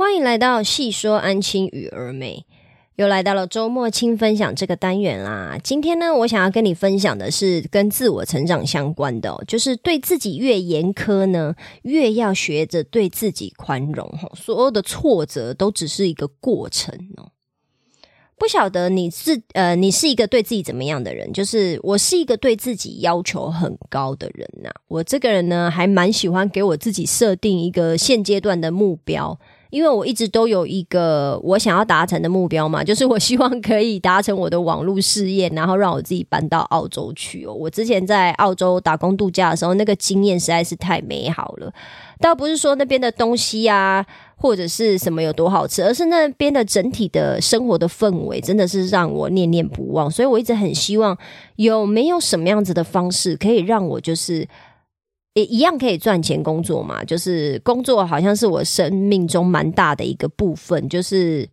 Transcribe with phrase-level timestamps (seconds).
[0.00, 2.46] 欢迎来到细说安亲与儿美，
[2.96, 5.58] 又来到了周末轻分享这个单元啦。
[5.62, 14.10] 今天呢，我想要跟你分享的是跟自我成长相关的，就是对自己越严苛呢，越要学着对自己宽容。
[14.34, 17.28] 所有的挫折都只是一个过程哦。
[18.38, 21.30] 不晓得你是呃，你是一个对自己怎么样的人？
[21.30, 24.70] 就是我是一个对自己要求很高的人呐。
[24.88, 29.38] 我这个人呢，还蛮喜欢给我自己设定一个现阶段的目标。
[29.70, 37.54] 因为我一直都有一个我想要达成的目标嘛， 就是我希望可以达成我的网络事业，然后让我自己搬到澳洲去哦。
[37.54, 41.72] 我之前在澳洲打工度假的时候，那个经验实在是太美好了。
[42.20, 44.04] 倒不是说那边的东西啊，
[44.36, 50.10] 或者是什么有多好吃，而是那边的整体的生活的氛围真的是让我念念不忘。
[50.10, 51.16] 所以我一直很希望
[51.56, 54.46] 有没有什么样子的方式可以让我就是。
[55.34, 61.48] 也一样可以赚钱工作嘛，就是工作好像是我生命中蛮大的一个部分，就是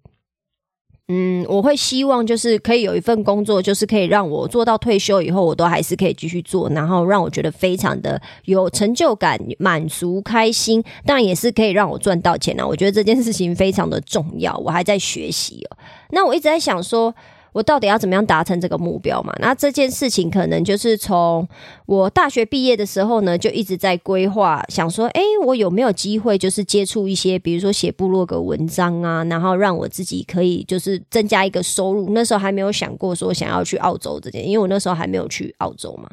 [1.08, 12.66] 嗯，我会希望就是可以有一份工作，就是可以让我做到退休以后，我都还是可以继续做，然后让我觉得非常的有成就感、满足、开心，当然也是可以让我赚到钱啊。
[12.66, 15.78] 我觉得这件事情非常的重要，我还在学习哦。
[16.10, 17.14] 那我一直在想说。
[17.58, 19.34] 我到底要怎么样达成这个目标嘛？
[19.40, 21.48] 那这件事情可能就是从
[21.88, 32.10] 我大学毕业的时候呢，就一直在规划，想说，哎，我有没有机会就是接触一些，比如说写部落格文章啊，然后让我自己可以就是增加一个收入。
[32.12, 36.08] 那时候还没有想过说想要去澳洲这件，因为我那时候还没有去澳洲嘛。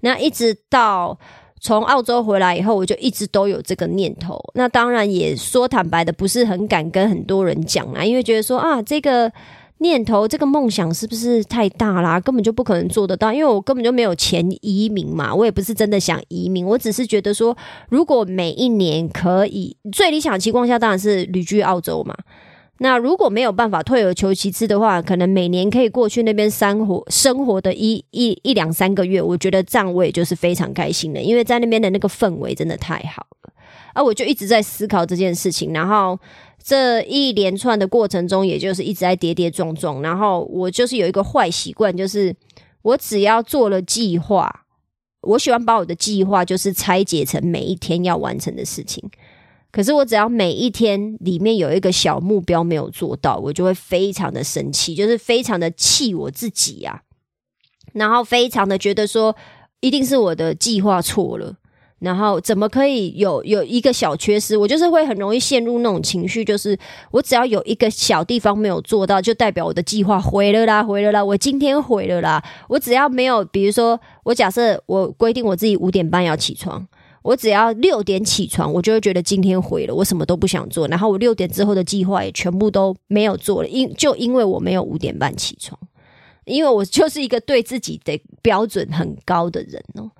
[0.00, 1.18] 那一直到
[1.62, 4.38] 从澳洲回来以后，我就一直都有这个念头。
[4.52, 9.32] 那当然也说坦白的，不是很敢跟很多人讲啊，因为觉得说啊，这个。
[9.80, 12.20] 念头这个梦想是不是太大啦？
[12.20, 15.34] 根本就不可能做得到，因为我根本就没有钱移民嘛。
[15.34, 17.56] 我也不是真的想移民，我只是觉得说，
[17.88, 22.14] 如果每一年可以最理想的情况下，当然是旅居澳洲嘛。
[22.78, 33.52] 那如果没有办法退而求其次的话，可能每年可以过去那边生活生活的一一一两三个月，我觉得这样我也就是非常开心的，因为在那边的那个氛围真的太好了。
[33.94, 36.18] 啊，我就一直在思考这件事情，然后。
[36.62, 40.02] 这一连串的过程中，也就是一直在跌跌撞撞。
[40.02, 42.34] 然后我就是有一个坏习惯，就是
[42.82, 44.66] 我只要做了计划，
[45.22, 49.02] 我喜欢把我的计划就是拆解成每一天要完成的事情。
[49.72, 57.02] 可是我只要每一天里面有一个小目标没有做到，我就会非常的生气，就是非常的气我自己呀。
[57.92, 59.36] 然后非常的觉得说，
[59.80, 61.56] 一定是我的计划错了。
[62.00, 64.56] 然后怎么可以有有一个小缺失？
[64.56, 66.76] 我就是会很容易陷入那种情绪，就是
[67.10, 72.42] 我只要有一个小地方没有做到，就代表我的计划毁了啦，毁了啦，我今天毁了啦。
[72.68, 76.86] 我只要没有，比如说我假设我规定我自己五点半要起床，
[77.22, 80.88] 我只要六点起床，我就会觉得今天毁了，我什么都不想做。
[80.88, 85.78] 然后我六点之后的计划也全部都没有做了，因就因为我没有五点半起床，
[86.50, 90.10] 因为我就是一个对自己的标准很高的人哦。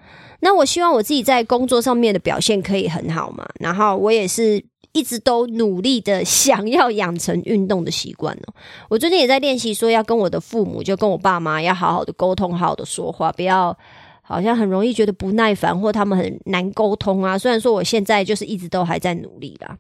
[0.41, 8.55] 那我希望我自己在工作上面的表现可以很好嘛，然后我也是一直都努力的想要养成运动的习惯哦。
[8.89, 13.77] 我最近也在练习说要跟我的父母，就跟我爸妈要好好的沟通，好好的说话，不要。
[14.31, 17.37] 好像很容易觉得不耐烦，或他们很难沟通啊。
[17.37, 19.77] 虽然说我现在就是一直都还在努力啦，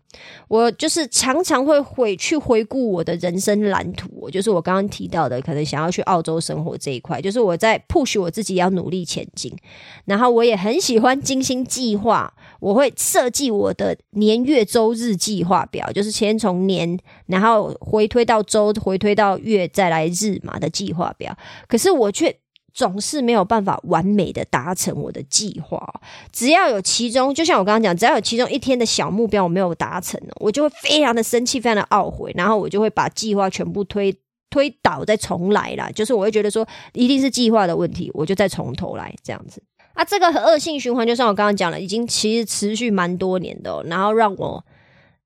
[0.48, 9.56] 我就是常常会回去回顾我的人生蓝图，就是我刚刚提到的，可能想要去澳洲生活这一块，就是我在 push 我自己要努力前进。
[10.04, 21.36] 然后我也很喜欢精心计划，我会设计我的年月周日计划表，就是先从年，然后回推到周，回推到月，再来日嘛的计划表。
[21.68, 22.36] 可是我却。
[22.72, 26.00] 总是没有办法完美的达成我的计划，
[26.32, 34.16] 只要有其中，就像我刚刚讲，只要有其中一天的小目标我没有达成我就会非常的生气，非常的懊悔，然后我就会把计划全部推
[34.48, 35.90] 推倒，再重来啦。
[35.94, 39.62] 就是我会觉得说，一定是计划的问题，我就再从头来这样子。
[39.94, 44.64] 啊，这个恶性循环，就像我刚刚讲了，已经其实持续蛮多年的，然后让我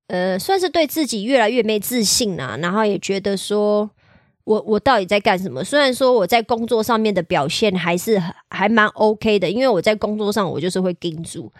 [0.07, 3.89] 呃，算是对自己越来越没自信啦，然后也觉得说。
[4.45, 5.63] 我我到底在干什么？
[5.63, 11.51] 虽然说我在工作上面的表现还是还蛮 OK 的，因为我在工作上我就是会盯住。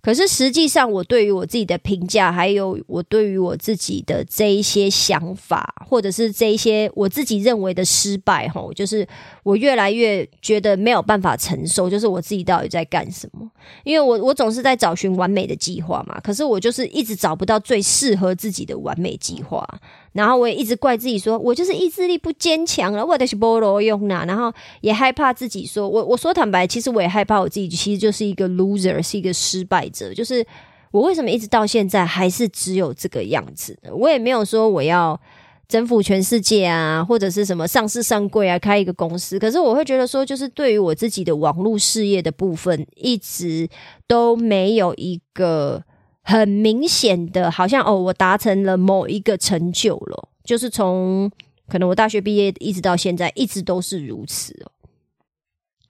[0.00, 9.06] 可是实际上，我对于我自己的评价，还有我对于我自己的这一些想法，或者是这一些我自己认为的失败，吼，就是
[9.42, 13.50] 我越来越觉得没有办法承受，就是我自己到底在干什么？
[13.82, 19.68] 因为我我总是在找寻完美的计划嘛，可是我就是一直找不到最适合自己的完美计划。
[20.12, 24.24] 然后我也一直怪自己，说我就是意志力不坚强了，我的是菠萝用呐。
[24.26, 30.12] 然后也害怕自己说，我我说坦白，其实我也害怕我自己，其实就是一个 loser，是一个失败者。
[30.12, 30.44] 就是
[30.90, 33.78] 我为什么一直到现在还是只有这个样子？
[33.92, 35.20] 我也没有说我要
[35.68, 39.38] 征服全世界啊，或者是什么上市上柜啊，开一个公司。
[39.38, 43.68] 可是我会觉得说，就是对于我自己的网络事业的部分，一直
[44.06, 45.84] 都没有一个
[46.28, 50.28] 很明显的，好像哦，我达成了某一个成就了。
[50.44, 51.30] 就是从
[51.66, 54.70] 可能我大学毕业一直到现在，一直都是如此哦。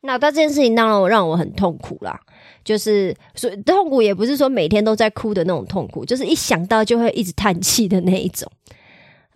[0.02, 2.20] 那但这件事情当然我让我很痛苦啦，
[2.62, 8.48] 就是所以痛苦也不是说每天都在哭的那种痛苦，就是一想到就会一直叹气的那一种。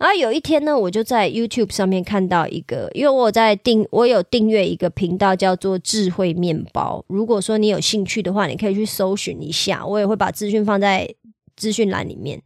[0.03, 7.01] 然后有一天呢，我就在 YouTube 上面看到一个，因为我在订，我有订阅一个频道叫做智慧面包。
[7.07, 11.09] 如果说你有兴趣的话，你可以去搜寻一下，我也会把资讯放在
[11.55, 12.41] 资讯栏里面。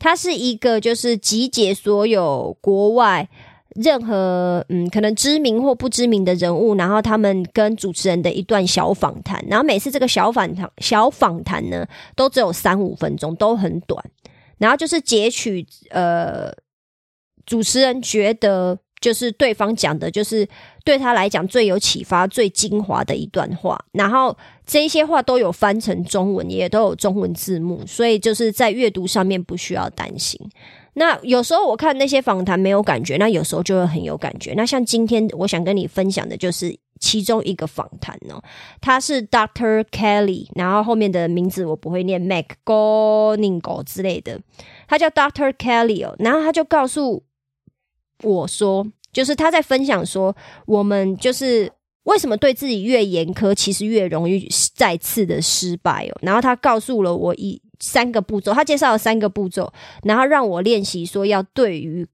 [0.00, 3.28] 它是一个就是集结所有国外。
[3.76, 11.86] 任何嗯，可能知名或不知名的人物，然后他们跟主持人的一段小访谈，然后每次这个小访谈小访谈呢，
[12.16, 14.04] 都只有三五分钟，都很短，
[14.56, 16.50] 然后就是截取呃，
[17.48, 20.46] 主持人觉得就是对方讲的，就是
[20.84, 24.36] 对他来讲最有启发、最精华的一段话，然后
[24.66, 30.38] 这些话都有翻成中文，也都有中文字幕，所以就是在阅读上面不需要担心。
[30.94, 34.52] 那有时候我看那些访谈没有感觉，那有时候就会很有感觉。
[34.54, 38.42] 那像今天我想跟你分享的就是其中一个访谈哦，
[38.80, 44.40] 他是 Doctor Kelly，然后后面的名字我不会念，Mac g o n i n g o 之类的，
[44.88, 47.22] 他叫 Doctor Kelly 哦，然后他就告诉
[48.22, 50.34] 我说，就是他在分享说，
[50.66, 51.70] 我们就是
[52.04, 56.18] 为什么对自己越严苛，其实越容易再次的失败哦。
[56.22, 57.60] 然后他告诉了我一。
[57.80, 59.72] 三个步骤，他介绍了三个步骤，
[60.02, 62.04] 然后让我练习说要对于，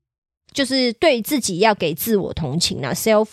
[0.52, 3.28] 就是对自己要给自我同情啊，self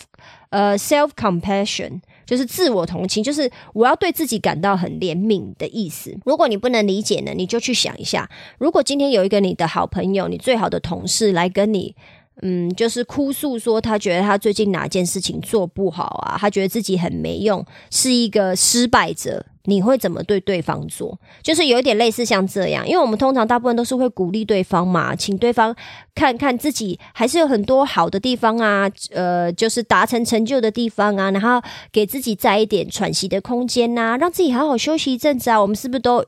[0.48, 6.18] 呃 self compassion 就是自我同情，就是我要对自己感到很怜悯的意思。
[6.24, 11.94] 如果你不能理解呢，你就去想一下，如果今天有一个你的好朋友，你最好的同事来跟你。
[12.40, 19.44] 嗯，就是哭诉说他觉得他最近哪件事情做不好啊，他觉得自己很没用，是一个失败者。
[19.66, 21.16] 你会怎么对对方做？
[21.40, 25.72] 就是有点类似像这样，因为我们通常大部分都是会鼓励对方嘛，请对方
[26.16, 31.62] 看看自己还是有很多好的地方啊，呃，就是达成成就的地方啊，然后
[31.92, 35.62] 给自己再一点喘息的空间呐，让自己好好休息一阵子啊。
[35.62, 36.24] 我们是不是都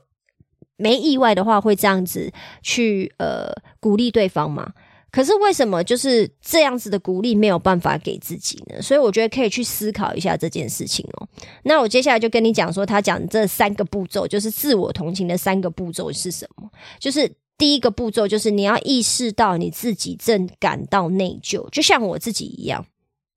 [0.77, 2.31] 没意外的话会这样子
[2.61, 4.71] 去呃鼓励对方嘛？
[5.15, 8.81] 可是为什么就是这样子的鼓励没有办法给自己呢？
[8.81, 11.25] 所以我觉得可以去思考一下这件事情哦。
[11.63, 16.69] 那我接下来就跟你讲说，他讲这三个步骤，就是自我同情的三个步骤是什么？
[16.99, 22.85] 就是第一个步骤，就是你要意识到你自己正感到内疚，就像我自己一样。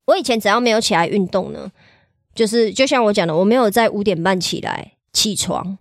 [0.07, 1.71] 我以前只要没有起来运动呢，
[2.35, 5.77] 就是就像我讲的，我没有在五点半起来起床，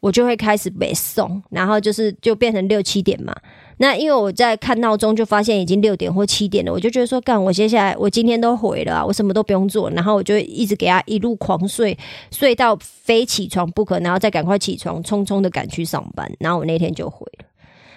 [0.00, 3.34] 我就会开始背诵，然后就是就变成六七点嘛。
[3.82, 11.96] 那因为我在看闹钟，就发现已经六点或七点了，我就觉得说，干，我接下来我今天都毁了，我什么都不用做，然后我就一直给他一路狂睡，
[12.30, 17.46] 睡到非起床不可，然后再赶快起床，匆匆的赶去上班，然后我那天就毁了。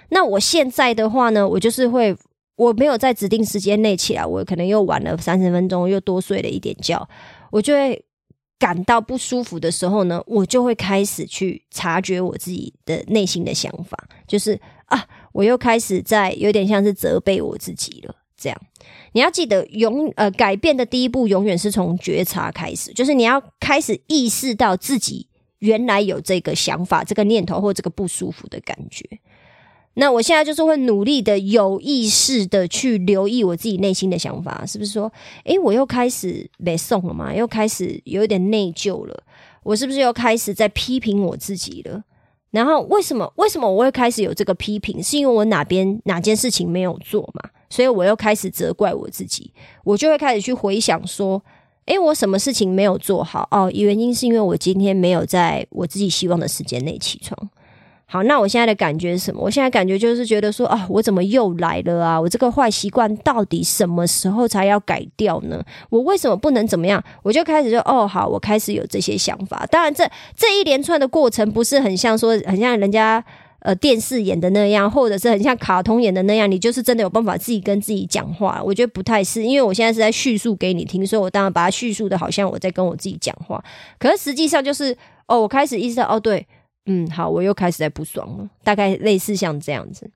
[0.07, 2.15] 那我现在的话呢，我就是会，
[2.55, 7.05] 我没有在指定时间内起来，我可能又晚了三十分钟，又多睡了一点觉，
[7.51, 8.01] 我就会
[8.57, 15.05] 感到不舒服的时候呢，我就会开始去察觉我自己的内心的想法，就是啊。
[15.33, 18.61] 我又开始在有点像是责备我自己了，这样
[19.11, 25.27] 你要记得永呃改变的第一步永远是从觉察开始，就是你要开始意识到自己
[25.59, 29.03] 原来有这个想法、这个念头或这个不舒服的感觉。
[29.95, 35.11] 那我现在就是会努力的有意识的去留意我自己内心的想法，是不是说，
[35.45, 37.31] 诶，我又开始被送了嘛？
[37.33, 39.23] 又开始有点内疚了？
[39.61, 42.03] 我是不是又开始在批评我自己了？
[42.53, 45.01] 然后为什么为什么我会开始有这个批评？
[45.01, 47.49] 是因为我哪边哪件事情没有做嘛？
[47.67, 49.51] 所以我又开始责怪我自己，
[49.83, 51.43] 我就会开始去回想说，
[51.87, 53.47] 诶，我什么事情没有做好？
[53.49, 57.49] 哦，原因是因为我今天没有在我自己希望的时间内起床。
[58.05, 59.41] 好，那我现在的感觉是什么？
[59.41, 62.19] 我现在感觉就是觉得说啊，我怎么又来了啊？
[62.21, 65.63] 我这个坏习惯到底什么时候才要改掉呢？
[65.89, 67.03] 我为什么不能怎么样？
[67.23, 69.65] 我就开始就哦，好，我开始有这些想法。
[69.71, 73.23] 当然，这这一连串的过程不是很像说，很像人家
[73.61, 78.61] 呃电视演的那样，或者是很像卡通演的那样，你就是真的有办法自己跟自己讲话。
[78.63, 83.63] 我觉得不太是，因为我现在是在叙述给你听，所以我当然把它叙述的好像我在跟我自己讲话。
[83.97, 84.95] 可是实际上就是
[85.25, 86.45] 哦，我开始意识到哦，对。
[86.85, 90.09] 嗯，好，我又开始在不爽了，大概类似像这样子，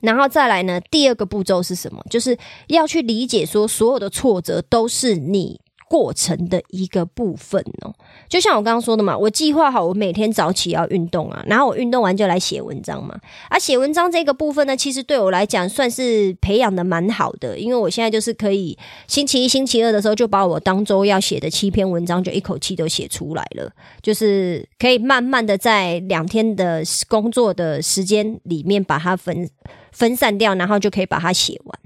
[0.00, 2.04] 然后再来呢，第二个步骤是什么？
[2.10, 7.94] 就是要去理解说，所有的挫折都是你过程的一个部分哦。
[8.28, 13.18] 就像我刚刚说的嘛，我计划好我每天早起要运动啊，然后我运动完就来写文章嘛。
[13.48, 18.76] 而写文章这个部分呢，其实对我来讲算是培养的蛮好的，因为我现在就是可以
[19.06, 23.70] 星期一、星期二的时候就把我当周要写的七篇文章就一口气都写出来了，
[24.02, 29.48] 就是可以慢慢的在两天的工作的时间里面把它分
[29.92, 31.80] 分散掉，然后就可以把它写完。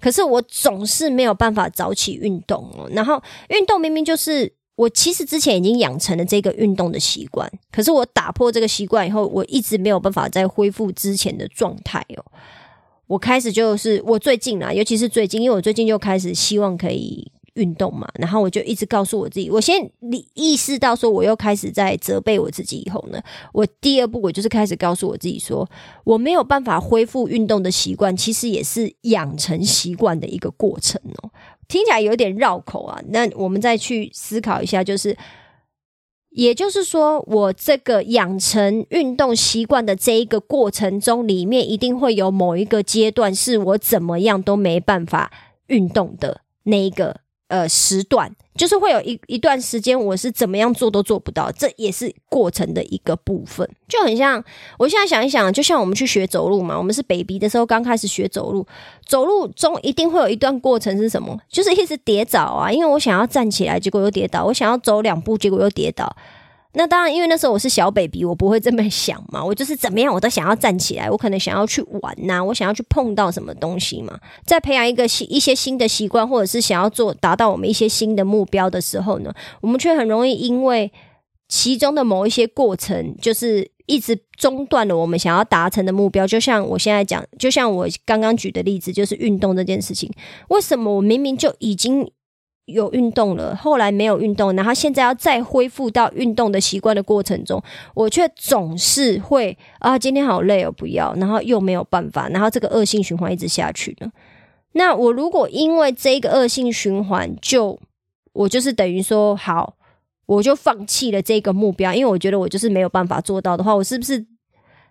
[0.00, 12.24] 可是我总是没有办法早起运动哦，然后运动明明就是我其实之前已经养成了这个运动的习惯，可是我打破这个习惯以后，我一直没有办法再恢复之前的状态哦。
[13.06, 17.32] 我开始就是我最近啊，尤其是最近，因为我最近就开始希望可以。
[17.58, 23.20] 运动嘛，然后我就一直告诉我自己，我先你意识到说我又开始在责备我自己以后呢，
[23.52, 25.68] 我第二步我就是开始告诉我自己说，
[26.04, 31.30] 我没有办法恢复运动的习惯，其实也是养成习惯的一个过程哦。
[31.66, 35.16] 听起来有点绕口啊，那我们再去思考一下，就是
[36.30, 45.32] 也就是说，我这个养成运动习惯的这一个过程中，里面一定会有某一个阶段是我怎么样都没办法
[45.66, 47.20] 运动的那一个。
[47.48, 54.42] 呃，时段就是会有一一段时间，我是怎么样做都做不到，这也是过程的一个部分，就很像
[54.78, 58.66] 我现在想一想，就像我们去学走路嘛，我们是 baby 的时候刚开始学走路，
[59.06, 61.40] 走路中一定会有一段过程是什么？
[61.48, 66.14] 就是一直跌倒啊，因为我想要站起来，结果又跌倒；我想要走两步，结果又跌倒。
[66.74, 69.42] 那当然，因为那时候我是小 baby，我不会这么想嘛。
[69.42, 71.10] 我就是怎么样，我都想要站起来。
[71.10, 74.18] 我可能想要去玩呐，我想要去碰到什么东西嘛。
[74.44, 79.32] 在培养一个新一些新的习惯，或者是想要做达到我们一些新的目标的时候呢，
[79.62, 80.92] 我们却很容易因为
[81.48, 86.26] 其中的某一些过程，就是一直中断了我们想要达成的目标。
[86.26, 90.12] 就像我现在讲，就像我刚刚举的例子，就是运动这件事情，
[90.48, 92.08] 为什么我明明就已经。
[92.68, 97.62] 有运动了，后来没有运动，然后现在要再恢复到运动的习惯的过程中，
[97.94, 104.12] 我却总是会啊，今天好累哦，不要，然后又没有办法，然后这个恶性循环一直下去呢。
[104.72, 107.78] 那我如果因为这个恶性循环，就
[108.34, 109.74] 我就是等于说好，
[110.26, 114.24] 我就放弃了这个目标，因为我觉得我就是没有办法做到的话，我是不是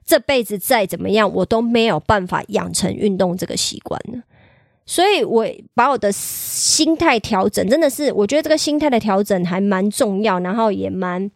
[0.03, 4.24] 这辈子再怎么样，我都没有办法养成运动这个习惯呢？
[4.89, 11.29] 所以，我把我的心态调整，真的是我觉得这个心态的调整还蛮重要，然后也蛮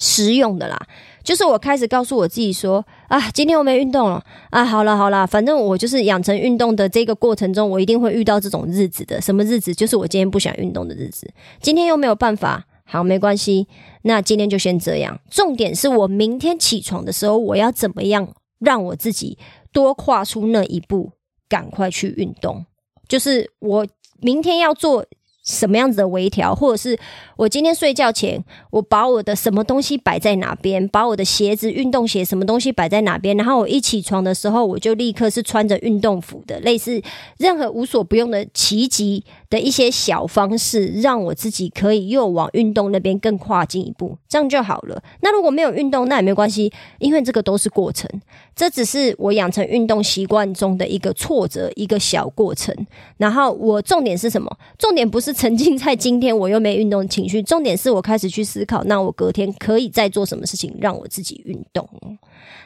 [0.00, 0.76] 实用的啦。
[1.22, 9.20] 就是我开始告诉我自己说：“啊，今天我没运动了啊，好了好了，反正我就是养成运动的这个过程中，我一定会遇到这种日子的。
[9.20, 9.72] 什么日子？
[9.72, 11.30] 就是我今天不想运动的日子。
[11.60, 13.68] 今天又没有办法，好，没关系，
[14.02, 15.20] 那今天就先这样。
[15.30, 18.26] 重点是我明天起床的时候，我要怎么样
[18.58, 19.38] 让我自己
[19.72, 21.12] 多跨出那一步。”
[21.50, 22.64] 赶快去运动，
[23.06, 23.86] 就是我
[24.20, 25.04] 明天要做。
[25.42, 26.96] 什么样子的微调，或者是
[27.36, 37.02] 我今天睡觉前，我把我的什么东西摆在哪边，把我的鞋子、运动鞋什么东西摆在哪边，然后我一起床的时候，我就立刻是穿着运动服的，类似
[37.38, 45.02] 任何无所不用的奇迹的一些小方式，让我自己可以又往运动那边更跨进一步，这样就好了。
[45.22, 48.08] 那如果没有运动，那也没关系，因为这个都是过程，
[48.54, 52.72] 这只是我养成运动习惯中的一个挫折，一个小过程。
[53.16, 54.56] 然后我重点是什么？
[54.78, 55.34] 重点不是。
[55.40, 61.88] 沉浸在今天我又没运动情绪，重点是我开始去思考，那我隔天可以再做什么事情让我自己运动。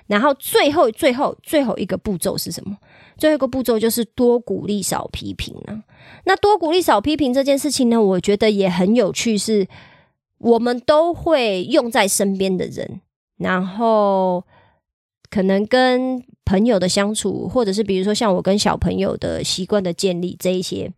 [0.09, 2.77] 然后最后最后最后一个步骤是什么？
[3.17, 5.83] 最后一个步骤就是多鼓励少批评啊。
[6.25, 9.67] 那多鼓励少批评这件事情呢，我觉得也很有趣，是
[10.39, 13.01] 我们都会用在身边的人，
[13.37, 14.45] 然后
[15.31, 20.93] 可能跟朋友的相处，或者是比如说像我跟小朋友的习惯的建立这一些。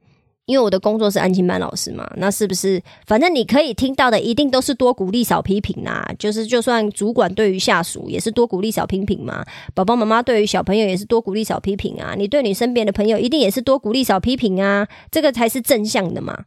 [0.46, 6.08] 因为我的工作是安亲班老师嘛，那是不是反正你可以听到的一定都是多鼓励少批评啦？
[6.18, 16.44] 就是就算主管对于下属也是多鼓励少批评嘛，爸爸妈妈对于小朋友也是多鼓励少批评啊，你对你身边的朋友一定也是多鼓励少批评啊，这个才是正向的嘛。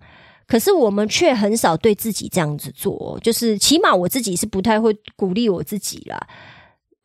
[0.48, 6.18] 可是我们却很少对自己这样子做，就是起码我自己是不太会鼓励我自己啦。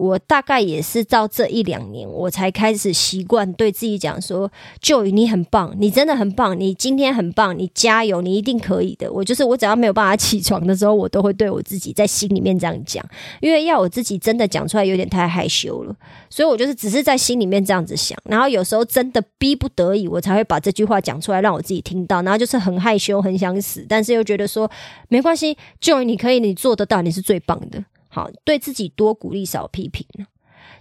[0.05, 4.51] 我大概也是到这一两年，我才开始习惯对自己讲说
[4.83, 13.03] ：“Joy，你很棒，你真的很棒，你今天很棒，你加油，你一定可以的。”我就是我，只要没有办法起床的时候，我都会对我自己在心里面这样讲，
[13.41, 15.97] 因为要我自己真的讲出来有点太害羞了，
[16.29, 24.71] 所以我就是只是在心里面这样子想，然后有时候真的逼不得已，我才会把这句话讲出来让我自己听到，然后就是很害羞，很想死，但是又觉得说
[25.09, 27.83] 没关系，Joy，你可以，你做得到，你是最棒的。
[28.15, 30.07] 好，对自己多鼓励，少批评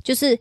[0.04, 0.38] 就是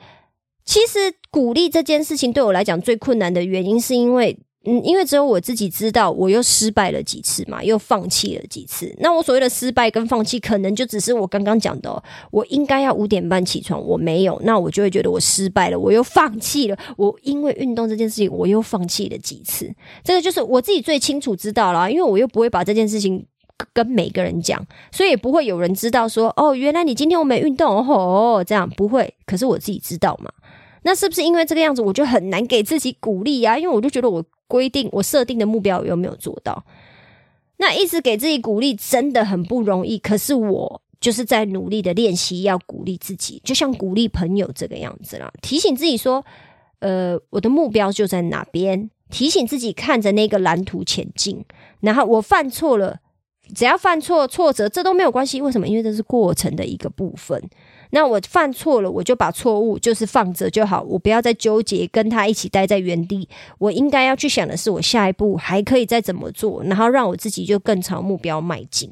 [0.66, 0.98] 其实
[1.30, 8.94] 鼓励这件事情对我来讲最困难的原因，是因为嗯，因为只有我自己知道，我又失败了几次嘛，又放弃了几次。
[9.00, 16.78] 那我所谓的失败跟放弃，可能就只是我刚刚讲的，我应该要五点半起床，我没有，那我就会觉得我失败了，我又放弃了。
[16.96, 19.74] 我因为运动这件事情，我又放弃了几次。
[20.04, 23.26] 这个就是我自己最清楚知道了，因为我又不会把这件事情
[23.72, 29.14] 跟每个人讲，所以也不会有人知道说，哦，原来你今天我没运动哦，这样不会。
[29.26, 30.30] 可是我自己知道嘛，
[30.82, 33.58] 那是不是因为这个样子，我就很难给自己鼓励啊？
[33.58, 34.24] 因为我就觉得我。
[34.48, 36.62] 规定我设定的目标有没有做到？
[37.56, 39.96] 那一直给自己鼓励真的很不容易。
[39.96, 45.32] 可是我就是在努力的练习，要鼓励自己，就像鼓励朋友这个样子啦。
[45.40, 46.22] 提醒自己说
[46.80, 51.42] ：“呃，我的目标就在哪边。”提醒自己看着那个蓝图前进。
[51.80, 52.98] 然后我犯错了，
[53.54, 55.40] 只要犯错挫折，这都没有关系。
[55.40, 55.66] 为什么？
[55.68, 57.42] 因为这是过程的一个部分。
[57.90, 63.28] 那我犯错了，我就把错误就是放着就好，我不要再纠结跟他一起待在原地。
[63.58, 68.90] 我应该要去想的是，我下一步还可以再怎么做，然后让我自己就更朝目标迈进。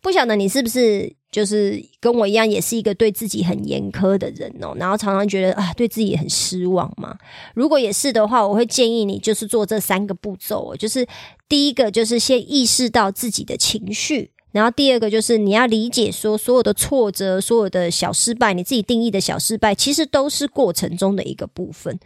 [0.00, 7.16] 不晓得你是不是就是跟我一样，也是一个对自己很严苛的人哦，然后常常觉得啊，对自己很失望嘛。
[7.54, 11.06] 如果也是的话，我会建议你就是做这三个步骤，就是
[11.48, 14.30] 第一个就是先意识到自己的情绪。
[14.50, 21.98] 然后第二个就是你要理解说，所有的挫折、所有的小失败，你自己定义的小失败，其实都是过程中的一个部分。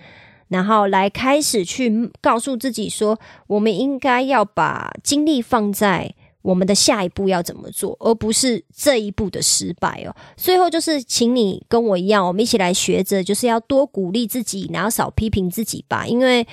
[0.48, 10.14] 然后来开始去告诉自己说，我们应该要把精力放在我们的下一步要怎么做，而不是这一步的失败哦。
[10.36, 16.46] 最后就是，请你跟我一样，我们一起来学着，就是要多鼓励自己，然后少批评自己吧，因为。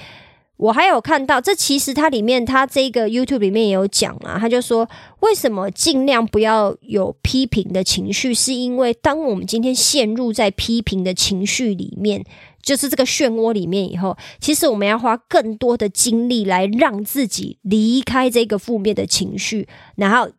[0.59, 4.89] 我还有看到，这其实它里面，它这个 YouTube 里面也有讲啊，他就说，
[5.21, 12.25] 为什么尽量不要有批评的情绪，是因为当我们今天陷入在批评的情绪里面，
[12.61, 20.29] 就是这个漩涡里面以后，其实我们要花更多的精力来让自己离开这个负面的情绪，然后。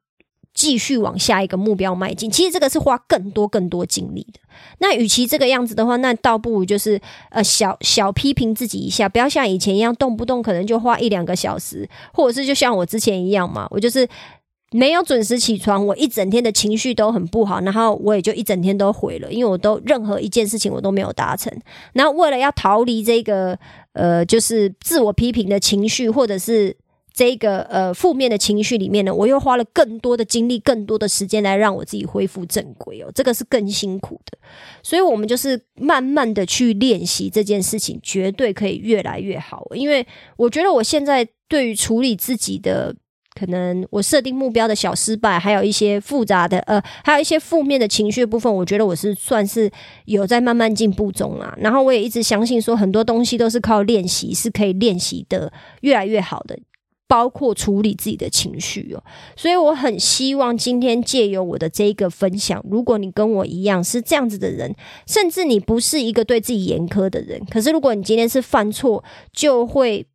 [0.52, 4.40] 继续往下一个目标迈进，其实这个是花更多更多精力的。
[4.78, 14.06] 那与其这个样子的话，那倒不如就是呃小小批评自己一下，不要像以前一样动不动可能就花一两个小时，或者是就像我之前一样嘛，我就是
[14.72, 21.52] 没有准时起床，我一整天的情绪都很不好，然后我也就一整天都毁了，因为我都任何一件事情我都没有达成。
[21.92, 23.58] 然后为了要逃离这个
[23.92, 26.76] 呃就是自我批评的情绪，或者是。
[27.12, 34.38] 这个呃负面的情绪里面呢，我又花了更多的精力、更多的时间来让我自己恢复正轨哦，这个是更辛苦的。
[34.82, 39.66] 所以，我们就是慢慢的去练习这件事情，绝对可以越来越好。
[39.74, 42.94] 因为我觉得我现在对于处理自己的
[43.38, 49.70] 可能我设定目标的小失败，还有一些复杂的呃，还有一些负面的情绪部分，我觉得我是算是
[50.04, 51.56] 有在慢慢进步中啊。
[51.58, 56.58] 然后，我也一直相信说，很多东西都是靠练习是可以练习的越来越好的。
[57.10, 59.02] 包括处理自己的情绪哦，
[59.34, 64.72] 所以我很希望今天借由我的这一个分享，如果你跟我一样是这样子的人，
[65.08, 70.06] 甚至你不是一个对自己严苛的人，可是如果你今天是犯错就会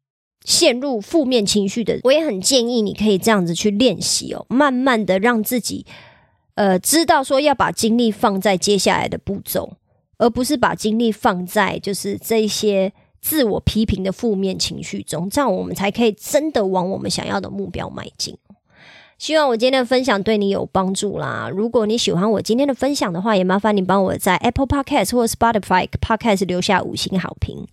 [0.45, 5.85] 陷入负面情绪的，我也很建议你可以这样子去练习哦，慢慢的让自己
[6.53, 9.73] 呃知道说要把精力放在接下来的步骤，
[10.17, 12.93] 而不是把精力放在就是这些。
[13.25, 18.37] 自我批评的负面情绪中，这样我们才可以真的往我们想要的目标迈进。
[19.17, 21.49] 希望我今天的分享对你有帮助啦！
[21.51, 27.65] 如果你喜欢我今天的分享的话，也麻烦你帮我在 Apple Podcast 或 Spotify Podcast 留下五星好评。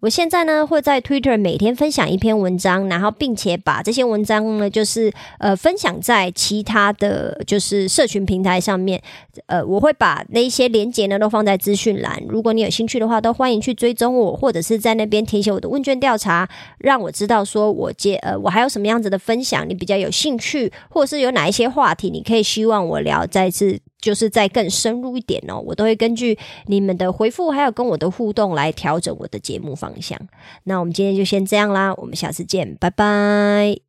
[0.00, 9.02] 我现在呢会在 Twitter 每天分享一篇文章，然后并且把这些文章呢就是呃分享在其他的就是社群平台上面。
[9.46, 12.22] 呃，我会把那些连接呢都放在资讯栏。
[12.28, 16.46] 如果你有兴趣的话，都欢迎去追踪我，或者是在那边填写我的问卷调查，
[16.78, 23.80] 让我知道说我接呃我还有什么样子的分享你比较有兴趣，或者是有哪一些话题你可以希望我聊再次。
[24.00, 30.18] 就是再更深入一点哦，我都会根据你们的回复，还有跟我的互动来调整我的节目方向。
[30.64, 33.85] 那我们今天就先这样啦，我们下次见，拜拜。